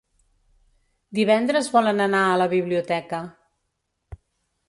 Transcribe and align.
Divendres 1.19 1.69
volen 1.75 2.01
anar 2.07 2.23
a 2.29 2.39
la 2.43 2.49
biblioteca. 2.55 3.23